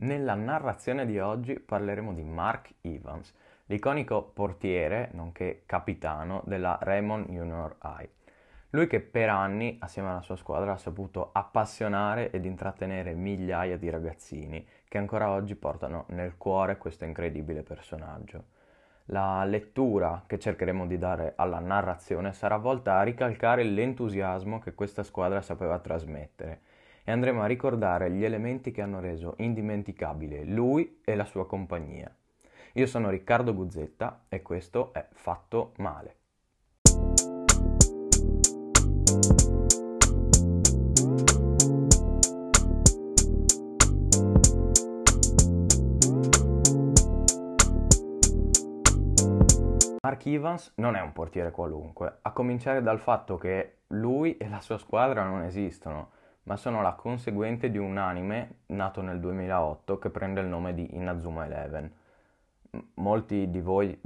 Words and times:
Nella 0.00 0.34
narrazione 0.34 1.04
di 1.06 1.18
oggi 1.18 1.58
parleremo 1.58 2.12
di 2.14 2.22
Mark 2.22 2.74
Evans, 2.82 3.34
l'iconico 3.66 4.22
portiere, 4.22 5.08
nonché 5.14 5.64
capitano 5.66 6.40
della 6.46 6.78
Raymond 6.80 7.28
Junior 7.28 7.78
High. 7.82 8.08
Lui 8.70 8.86
che 8.86 9.00
per 9.00 9.28
anni, 9.28 9.76
assieme 9.80 10.10
alla 10.10 10.22
sua 10.22 10.36
squadra, 10.36 10.70
ha 10.70 10.76
saputo 10.76 11.30
appassionare 11.32 12.30
ed 12.30 12.44
intrattenere 12.44 13.12
migliaia 13.14 13.76
di 13.76 13.90
ragazzini 13.90 14.64
che 14.86 14.98
ancora 14.98 15.30
oggi 15.30 15.56
portano 15.56 16.04
nel 16.10 16.36
cuore 16.36 16.78
questo 16.78 17.04
incredibile 17.04 17.64
personaggio. 17.64 18.44
La 19.06 19.42
lettura 19.44 20.22
che 20.28 20.38
cercheremo 20.38 20.86
di 20.86 20.96
dare 20.96 21.32
alla 21.34 21.58
narrazione 21.58 22.32
sarà 22.32 22.56
volta 22.56 22.98
a 22.98 23.02
ricalcare 23.02 23.64
l'entusiasmo 23.64 24.60
che 24.60 24.74
questa 24.74 25.02
squadra 25.02 25.42
sapeva 25.42 25.80
trasmettere 25.80 26.60
e 27.08 27.10
andremo 27.10 27.40
a 27.40 27.46
ricordare 27.46 28.10
gli 28.10 28.22
elementi 28.22 28.70
che 28.70 28.82
hanno 28.82 29.00
reso 29.00 29.32
indimenticabile 29.38 30.44
lui 30.44 31.00
e 31.02 31.14
la 31.14 31.24
sua 31.24 31.46
compagnia. 31.46 32.14
Io 32.74 32.86
sono 32.86 33.08
Riccardo 33.08 33.54
Guzzetta 33.54 34.24
e 34.28 34.42
questo 34.42 34.92
è 34.92 35.08
Fatto 35.12 35.72
Male. 35.78 36.16
Mark 50.02 50.26
Evans 50.26 50.72
non 50.76 50.94
è 50.94 51.00
un 51.00 51.12
portiere 51.14 51.50
qualunque, 51.50 52.18
a 52.20 52.32
cominciare 52.32 52.82
dal 52.82 53.00
fatto 53.00 53.38
che 53.38 53.78
lui 53.88 54.36
e 54.36 54.46
la 54.50 54.60
sua 54.60 54.76
squadra 54.76 55.24
non 55.24 55.44
esistono 55.44 56.16
ma 56.48 56.56
sono 56.56 56.80
la 56.80 56.94
conseguente 56.94 57.70
di 57.70 57.76
un 57.76 57.98
anime 57.98 58.60
nato 58.68 59.02
nel 59.02 59.20
2008 59.20 59.98
che 59.98 60.08
prende 60.08 60.40
il 60.40 60.46
nome 60.46 60.72
di 60.72 60.96
Inazuma 60.96 61.44
Eleven. 61.44 61.92
molti 62.94 63.50
di 63.50 63.60
voi 63.60 64.00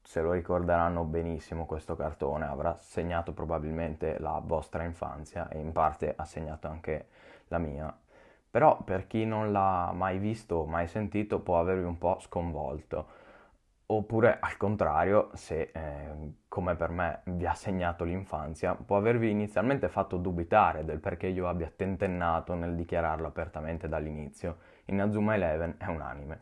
se 0.00 0.20
lo 0.20 0.30
ricorderanno 0.32 1.02
benissimo 1.02 1.66
questo 1.66 1.96
cartone, 1.96 2.46
avrà 2.46 2.76
segnato 2.78 3.32
probabilmente 3.32 4.18
la 4.20 4.40
vostra 4.42 4.84
infanzia 4.84 5.48
e 5.48 5.58
in 5.58 5.72
parte 5.72 6.14
ha 6.16 6.24
segnato 6.24 6.68
anche 6.68 7.08
la 7.48 7.58
mia. 7.58 7.94
Però 8.50 8.80
per 8.82 9.06
chi 9.08 9.26
non 9.26 9.50
l'ha 9.50 9.90
mai 9.92 10.18
visto 10.18 10.54
o 10.54 10.66
mai 10.66 10.86
sentito 10.86 11.40
può 11.40 11.58
avervi 11.58 11.84
un 11.84 11.98
po' 11.98 12.18
sconvolto 12.20 13.06
Oppure 13.90 14.36
al 14.38 14.58
contrario, 14.58 15.30
se 15.32 15.70
eh, 15.72 16.10
come 16.46 16.74
per 16.76 16.90
me 16.90 17.22
vi 17.24 17.46
ha 17.46 17.54
segnato 17.54 18.04
l'infanzia, 18.04 18.74
può 18.74 18.98
avervi 18.98 19.30
inizialmente 19.30 19.88
fatto 19.88 20.18
dubitare 20.18 20.84
del 20.84 20.98
perché 20.98 21.28
io 21.28 21.48
abbia 21.48 21.72
tentennato 21.74 22.52
nel 22.54 22.74
dichiararlo 22.74 23.26
apertamente 23.26 23.88
dall'inizio. 23.88 24.58
Inazuma 24.86 25.36
Eleven 25.36 25.76
è 25.78 25.86
un 25.86 26.02
anime. 26.02 26.40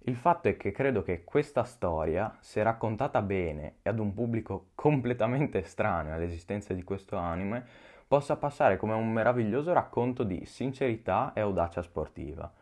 Il 0.00 0.16
fatto 0.16 0.48
è 0.48 0.58
che 0.58 0.70
credo 0.70 1.02
che 1.02 1.24
questa 1.24 1.64
storia, 1.64 2.36
se 2.40 2.62
raccontata 2.62 3.22
bene 3.22 3.76
e 3.80 3.88
ad 3.88 3.98
un 3.98 4.12
pubblico 4.12 4.66
completamente 4.74 5.60
estraneo 5.60 6.12
all'esistenza 6.12 6.74
di 6.74 6.84
questo 6.84 7.16
anime, 7.16 7.64
possa 8.06 8.36
passare 8.36 8.76
come 8.76 8.92
un 8.92 9.10
meraviglioso 9.10 9.72
racconto 9.72 10.24
di 10.24 10.44
sincerità 10.44 11.32
e 11.34 11.40
audacia 11.40 11.80
sportiva. 11.80 12.52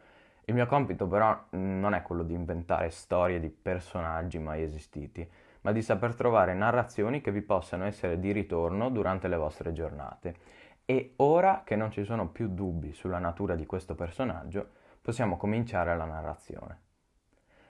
Il 0.47 0.55
mio 0.55 0.67
compito 0.67 1.06
però 1.06 1.47
non 1.50 1.95
è 1.95 2.03
quello 2.03 2.23
di 2.23 2.34
inventare 2.34 2.91
storie 2.91 3.41
di 3.41 3.48
personaggi 3.48 4.39
mai 4.39 4.62
esistiti, 4.62 5.27
ma 5.62 5.73
di 5.73 5.81
saper 5.81 6.14
trovare 6.14 6.53
narrazioni 6.53 7.23
che 7.23 7.33
vi 7.33 7.41
possano 7.41 7.84
essere 7.84 8.19
di 8.19 8.31
ritorno 8.31 8.91
durante 8.91 9.28
le 9.28 9.36
vostre 9.36 9.73
giornate. 9.73 10.34
E 10.84 11.14
ora 11.17 11.62
che 11.64 11.77
non 11.77 11.91
ci 11.91 12.05
sono 12.05 12.28
più 12.28 12.48
dubbi 12.48 12.92
sulla 12.92 13.19
natura 13.19 13.55
di 13.55 13.64
questo 13.64 13.95
personaggio, 13.95 14.69
possiamo 15.01 15.39
cominciare 15.39 15.97
la 15.97 16.05
narrazione. 16.05 16.81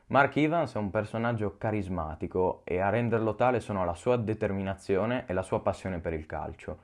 Mark 0.07 0.37
Evans 0.37 0.75
è 0.75 0.79
un 0.79 0.91
personaggio 0.91 1.57
carismatico 1.57 2.63
e 2.65 2.81
a 2.81 2.89
renderlo 2.89 3.37
tale 3.37 3.61
sono 3.61 3.85
la 3.85 3.95
sua 3.95 4.17
determinazione 4.17 5.25
e 5.27 5.33
la 5.33 5.43
sua 5.43 5.63
passione 5.63 6.01
per 6.01 6.13
il 6.13 6.27
calcio. 6.27 6.79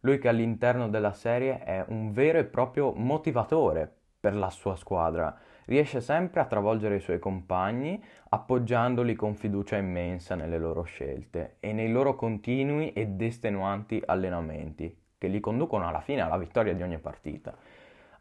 Lui 0.00 0.18
che 0.18 0.28
all'interno 0.28 0.88
della 0.88 1.12
serie 1.12 1.64
è 1.64 1.82
un 1.88 2.12
vero 2.12 2.38
e 2.38 2.44
proprio 2.44 2.92
motivatore 2.92 3.99
per 4.20 4.36
la 4.36 4.50
sua 4.50 4.76
squadra. 4.76 5.34
Riesce 5.64 6.00
sempre 6.00 6.40
a 6.40 6.44
travolgere 6.44 6.96
i 6.96 7.00
suoi 7.00 7.18
compagni, 7.18 8.02
appoggiandoli 8.28 9.14
con 9.14 9.34
fiducia 9.34 9.76
immensa 9.76 10.34
nelle 10.34 10.58
loro 10.58 10.82
scelte 10.82 11.56
e 11.60 11.72
nei 11.72 11.90
loro 11.90 12.14
continui 12.14 12.92
ed 12.92 13.20
estenuanti 13.22 14.02
allenamenti, 14.04 14.94
che 15.16 15.28
li 15.28 15.40
conducono 15.40 15.88
alla 15.88 16.00
fine 16.00 16.20
alla 16.20 16.36
vittoria 16.36 16.74
di 16.74 16.82
ogni 16.82 16.98
partita. 16.98 17.56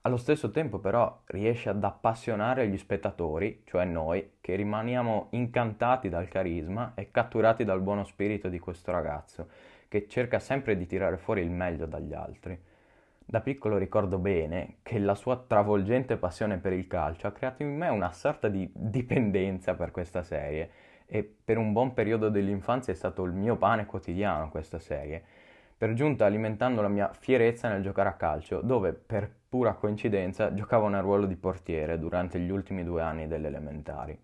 Allo 0.03 0.15
stesso 0.15 0.49
tempo 0.49 0.79
però 0.79 1.23
riesce 1.25 1.67
ad 1.67 1.83
appassionare 1.83 2.69
gli 2.69 2.77
spettatori, 2.77 3.63
cioè 3.65 3.83
noi, 3.83 4.35
che 4.39 4.55
rimaniamo 4.55 5.27
incantati 5.31 6.07
dal 6.07 6.29
carisma 6.29 6.93
e 6.95 7.11
catturati 7.11 7.65
dal 7.65 7.81
buono 7.81 8.05
spirito 8.05 8.47
di 8.47 8.59
questo 8.59 8.91
ragazzo, 8.91 9.49
che 9.89 10.07
cerca 10.07 10.39
sempre 10.39 10.77
di 10.77 10.85
tirare 10.85 11.17
fuori 11.17 11.41
il 11.41 11.51
meglio 11.51 11.85
dagli 11.85 12.13
altri. 12.13 12.57
Da 13.29 13.41
piccolo 13.41 13.77
ricordo 13.77 14.17
bene 14.17 14.77
che 14.81 14.97
la 14.97 15.13
sua 15.13 15.37
travolgente 15.37 16.17
passione 16.17 16.57
per 16.57 16.73
il 16.73 16.87
calcio 16.87 17.27
ha 17.27 17.31
creato 17.31 17.61
in 17.61 17.77
me 17.77 17.87
una 17.87 18.11
sorta 18.11 18.47
di 18.47 18.67
dipendenza 18.73 19.75
per 19.75 19.91
questa 19.91 20.23
serie 20.23 20.71
e 21.05 21.21
per 21.43 21.59
un 21.59 21.71
buon 21.71 21.93
periodo 21.93 22.29
dell'infanzia 22.29 22.91
è 22.91 22.95
stato 22.95 23.23
il 23.25 23.33
mio 23.33 23.55
pane 23.55 23.85
quotidiano 23.85 24.49
questa 24.49 24.79
serie, 24.79 25.23
per 25.77 25.93
giunta 25.93 26.25
alimentando 26.25 26.81
la 26.81 26.87
mia 26.87 27.11
fierezza 27.13 27.69
nel 27.69 27.83
giocare 27.83 28.09
a 28.09 28.13
calcio, 28.13 28.61
dove 28.61 28.93
per 28.93 29.31
pura 29.47 29.73
coincidenza 29.73 30.51
giocavo 30.51 30.87
nel 30.87 31.03
ruolo 31.03 31.27
di 31.27 31.35
portiere 31.35 31.99
durante 31.99 32.39
gli 32.39 32.49
ultimi 32.49 32.83
due 32.83 33.03
anni 33.03 33.27
delle 33.27 33.45
elementari. 33.45 34.19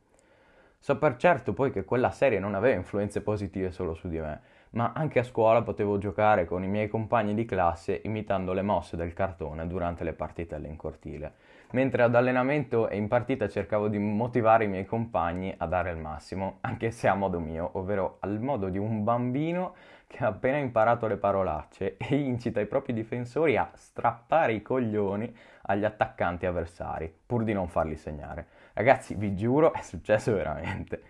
So 0.80 0.98
per 0.98 1.18
certo 1.18 1.54
poi 1.54 1.70
che 1.70 1.86
quella 1.86 2.10
serie 2.10 2.40
non 2.40 2.56
aveva 2.56 2.76
influenze 2.76 3.22
positive 3.22 3.70
solo 3.70 3.94
su 3.94 4.08
di 4.08 4.18
me, 4.18 4.42
ma 4.76 4.92
anche 4.94 5.20
a 5.20 5.24
scuola 5.24 5.62
potevo 5.62 5.98
giocare 5.98 6.46
con 6.46 6.64
i 6.64 6.68
miei 6.68 6.88
compagni 6.88 7.34
di 7.34 7.46
classe 7.46 8.02
imitando 8.04 8.52
le 8.52 8.62
mosse 8.62 8.98
del 8.98 9.14
cartone 9.14 9.68
durante 9.68 10.04
le 10.04 10.14
partite 10.14 10.56
in 10.56 10.76
cortile, 10.76 11.34
mentre 11.72 12.04
ad 12.04 12.14
allenamento 12.14 12.90
e 12.90 12.98
in 12.98 13.08
partita 13.08 13.48
cercavo 13.48 13.88
di 13.88 13.98
motivare 13.98 14.66
i 14.66 14.68
miei 14.68 14.86
compagni 14.86 15.54
a 15.58 15.66
dare 15.66 15.92
il 15.92 15.98
massimo, 15.98 16.58
anche 16.62 16.92
se 16.92 17.08
a 17.08 17.16
modo 17.16 17.40
mio, 17.40 17.70
ovvero 17.74 18.18
al 18.20 18.40
modo 18.42 18.68
di 18.68 18.78
un 18.78 19.04
bambino 19.04 19.76
che 20.08 20.24
ha 20.24 20.28
appena 20.28 20.58
imparato 20.58 21.08
le 21.08 21.18
parolacce 21.18 21.96
e 21.98 22.16
incita 22.16 22.60
i 22.60 22.66
propri 22.66 22.94
difensori 22.94 23.56
a 23.56 23.70
strappare 23.74 24.54
i 24.54 24.62
coglioni 24.62 25.34
agli 25.64 25.86
attaccanti 25.86 26.46
avversari, 26.46 27.14
pur 27.26 27.44
di 27.46 27.54
non 27.54 27.70
farli 27.70 27.96
segnare. 27.96 28.48
Ragazzi, 28.74 29.16
vi 29.16 29.36
giuro, 29.36 29.74
è 29.74 29.82
successo 29.82 30.34
veramente. 30.34 31.02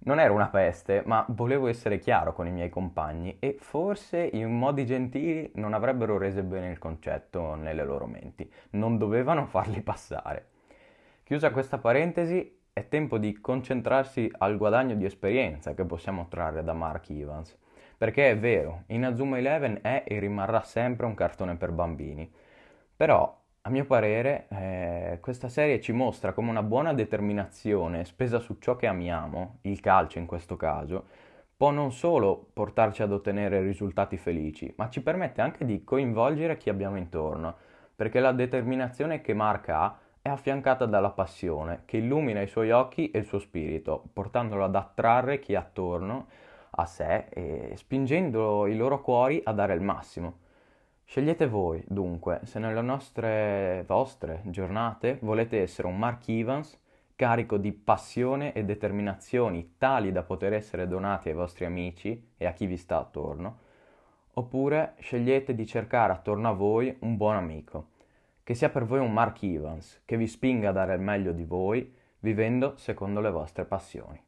Non 0.00 0.20
era 0.20 0.32
una 0.32 0.48
peste, 0.48 1.02
ma 1.04 1.24
volevo 1.28 1.66
essere 1.66 1.98
chiaro 1.98 2.32
con 2.32 2.46
i 2.46 2.52
miei 2.52 2.68
compagni 2.68 3.36
e 3.40 3.56
forse 3.58 4.30
in 4.32 4.56
modi 4.56 4.86
gentili 4.86 5.50
non 5.56 5.74
avrebbero 5.74 6.16
reso 6.16 6.42
bene 6.42 6.70
il 6.70 6.78
concetto 6.78 7.54
nelle 7.56 7.84
loro 7.84 8.06
menti. 8.06 8.50
Non 8.70 8.96
dovevano 8.96 9.46
farli 9.46 9.82
passare. 9.82 10.50
Chiusa 11.24 11.50
questa 11.50 11.78
parentesi, 11.78 12.56
è 12.72 12.86
tempo 12.86 13.18
di 13.18 13.40
concentrarsi 13.40 14.30
al 14.38 14.56
guadagno 14.56 14.94
di 14.94 15.04
esperienza 15.04 15.74
che 15.74 15.84
possiamo 15.84 16.28
trarre 16.28 16.62
da 16.62 16.72
Mark 16.72 17.10
Evans. 17.10 17.58
Perché 17.98 18.30
è 18.30 18.38
vero, 18.38 18.84
Inazuma 18.86 19.38
Eleven 19.38 19.80
è 19.82 20.04
e 20.06 20.20
rimarrà 20.20 20.62
sempre 20.62 21.06
un 21.06 21.14
cartone 21.14 21.56
per 21.56 21.72
bambini. 21.72 22.32
Però 22.96 23.36
a 23.68 23.70
mio 23.70 23.84
parere, 23.84 24.46
eh, 24.48 25.18
questa 25.20 25.50
serie 25.50 25.78
ci 25.78 25.92
mostra 25.92 26.32
come 26.32 26.48
una 26.48 26.62
buona 26.62 26.94
determinazione 26.94 28.06
spesa 28.06 28.38
su 28.38 28.56
ciò 28.58 28.76
che 28.76 28.86
amiamo, 28.86 29.58
il 29.62 29.78
calcio 29.80 30.18
in 30.18 30.24
questo 30.24 30.56
caso, 30.56 31.04
può 31.54 31.70
non 31.70 31.92
solo 31.92 32.48
portarci 32.54 33.02
ad 33.02 33.12
ottenere 33.12 33.60
risultati 33.60 34.16
felici, 34.16 34.72
ma 34.78 34.88
ci 34.88 35.02
permette 35.02 35.42
anche 35.42 35.66
di 35.66 35.84
coinvolgere 35.84 36.56
chi 36.56 36.70
abbiamo 36.70 36.96
intorno, 36.96 37.56
perché 37.94 38.20
la 38.20 38.32
determinazione 38.32 39.20
che 39.20 39.34
Mark 39.34 39.68
ha 39.68 39.98
è 40.22 40.30
affiancata 40.30 40.86
dalla 40.86 41.10
passione 41.10 41.82
che 41.84 41.98
illumina 41.98 42.40
i 42.40 42.48
suoi 42.48 42.70
occhi 42.70 43.10
e 43.10 43.18
il 43.18 43.26
suo 43.26 43.38
spirito, 43.38 44.02
portandolo 44.14 44.64
ad 44.64 44.76
attrarre 44.76 45.40
chi 45.40 45.52
è 45.52 45.56
attorno 45.56 46.28
a 46.70 46.86
sé 46.86 47.26
e 47.28 47.72
spingendo 47.76 48.66
i 48.66 48.76
loro 48.76 49.02
cuori 49.02 49.42
a 49.44 49.52
dare 49.52 49.74
il 49.74 49.82
massimo. 49.82 50.46
Scegliete 51.10 51.46
voi, 51.46 51.82
dunque, 51.88 52.40
se 52.42 52.58
nelle 52.58 52.82
nostre 52.82 53.82
vostre 53.86 54.42
giornate 54.44 55.16
volete 55.22 55.62
essere 55.62 55.88
un 55.88 55.96
Mark 55.96 56.28
Evans 56.28 56.78
carico 57.16 57.56
di 57.56 57.72
passione 57.72 58.52
e 58.52 58.62
determinazioni 58.62 59.76
tali 59.78 60.12
da 60.12 60.22
poter 60.22 60.52
essere 60.52 60.86
donati 60.86 61.30
ai 61.30 61.34
vostri 61.34 61.64
amici 61.64 62.32
e 62.36 62.44
a 62.44 62.52
chi 62.52 62.66
vi 62.66 62.76
sta 62.76 62.98
attorno, 62.98 63.58
oppure 64.34 64.96
scegliete 64.98 65.54
di 65.54 65.66
cercare 65.66 66.12
attorno 66.12 66.50
a 66.50 66.52
voi 66.52 66.94
un 67.00 67.16
buon 67.16 67.36
amico, 67.36 67.86
che 68.44 68.52
sia 68.52 68.68
per 68.68 68.84
voi 68.84 68.98
un 68.98 69.10
Mark 69.10 69.42
Evans, 69.42 70.02
che 70.04 70.18
vi 70.18 70.26
spinga 70.26 70.68
a 70.68 70.72
dare 70.72 70.92
il 70.92 71.00
meglio 71.00 71.32
di 71.32 71.44
voi, 71.44 71.90
vivendo 72.18 72.76
secondo 72.76 73.22
le 73.22 73.30
vostre 73.30 73.64
passioni. 73.64 74.27